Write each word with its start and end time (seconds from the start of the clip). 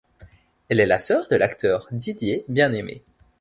Elle 0.67 0.79
est 0.79 0.87
la 0.87 0.97
sœur 0.97 1.27
de 1.27 1.35
l'acteur 1.35 1.87
Didier 1.91 2.43
Bienaimé. 2.47 3.03